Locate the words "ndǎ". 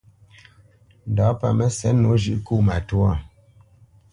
1.11-1.27